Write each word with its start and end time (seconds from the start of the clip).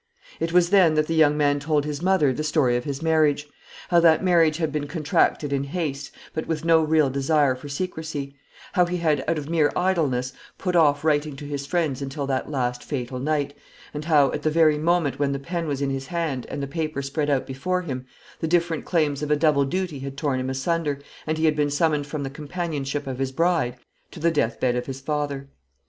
It 0.39 0.51
was 0.51 0.71
then 0.71 0.95
that 0.95 1.05
the 1.05 1.13
young 1.13 1.37
man 1.37 1.59
told 1.59 1.85
his 1.85 2.01
mother 2.01 2.33
the 2.33 2.43
story 2.43 2.75
of 2.75 2.85
his 2.85 3.03
marriage: 3.03 3.45
how 3.89 3.99
that 3.99 4.23
marriage 4.23 4.57
had 4.57 4.71
been 4.71 4.87
contracted 4.87 5.53
in 5.53 5.63
haste, 5.63 6.11
but 6.33 6.47
with 6.47 6.65
no 6.65 6.81
real 6.81 7.11
desire 7.11 7.53
for 7.53 7.69
secrecy; 7.69 8.35
how 8.73 8.87
he 8.87 8.97
had, 8.97 9.23
out 9.27 9.37
of 9.37 9.47
mere 9.47 9.71
idleness, 9.75 10.33
put 10.57 10.75
off 10.75 11.03
writing 11.03 11.35
to 11.35 11.45
his 11.45 11.67
friends 11.67 12.01
until 12.01 12.25
that 12.25 12.49
last 12.49 12.83
fatal 12.83 13.19
night; 13.19 13.55
and 13.93 14.05
how, 14.05 14.31
at 14.31 14.41
the 14.41 14.49
very 14.49 14.79
moment 14.79 15.19
when 15.19 15.33
the 15.33 15.37
pen 15.37 15.67
was 15.67 15.83
in 15.83 15.91
his 15.91 16.07
hand 16.07 16.47
and 16.49 16.63
the 16.63 16.65
paper 16.65 17.03
spread 17.03 17.29
out 17.29 17.45
before 17.45 17.83
him, 17.83 18.07
the 18.39 18.47
different 18.47 18.85
claims 18.85 19.21
of 19.21 19.29
a 19.29 19.35
double 19.35 19.65
duty 19.65 19.99
had 19.99 20.17
torn 20.17 20.39
him 20.39 20.49
asunder, 20.49 20.97
and 21.27 21.37
he 21.37 21.45
had 21.45 21.55
been 21.55 21.69
summoned 21.69 22.07
from 22.07 22.23
the 22.23 22.29
companionship 22.31 23.05
of 23.05 23.19
his 23.19 23.31
bride 23.31 23.77
to 24.09 24.19
the 24.19 24.31
deathbed 24.31 24.75
of 24.75 24.87
his 24.87 24.99
father. 24.99 25.47